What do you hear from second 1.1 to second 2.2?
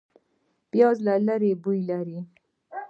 لرې بوی لري